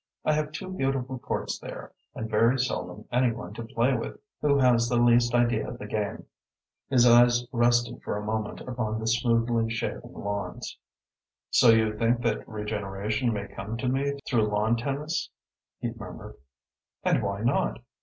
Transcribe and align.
I 0.25 0.33
have 0.33 0.51
two 0.51 0.73
beautiful 0.73 1.19
courts 1.19 1.59
there, 1.59 1.91
and 2.15 2.27
very 2.27 2.57
seldom 2.57 3.05
any 3.11 3.31
one 3.31 3.53
to 3.53 3.63
play 3.63 3.95
with 3.95 4.19
who 4.41 4.57
has 4.57 4.89
the 4.89 4.95
least 4.97 5.35
idea 5.35 5.69
of 5.69 5.77
the 5.77 5.85
game." 5.85 6.25
His 6.89 7.05
eyes 7.05 7.45
rested 7.51 8.01
for 8.01 8.17
a 8.17 8.25
moment 8.25 8.61
upon 8.61 8.97
the 8.97 9.05
smoothly 9.05 9.69
shaven 9.69 10.11
lawns. 10.13 10.75
"So 11.51 11.69
you 11.69 11.95
think 11.95 12.21
that 12.23 12.47
regeneration 12.49 13.31
may 13.31 13.45
come 13.49 13.77
to 13.77 13.87
me 13.87 14.13
through 14.25 14.47
lawn 14.47 14.75
tennis?" 14.75 15.29
he 15.77 15.91
murmured. 15.93 16.37
"And 17.03 17.21
why 17.21 17.41
not? 17.43 17.77